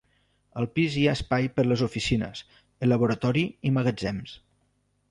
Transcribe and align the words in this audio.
Al 0.61 0.67
pis 0.77 0.95
hi 1.01 1.03
ha 1.09 1.13
espai 1.17 1.45
per 1.59 1.67
les 1.67 1.83
oficines, 1.89 2.43
el 2.87 2.93
laboratori 2.95 3.47
i 3.71 3.79
magatzems. 3.79 4.39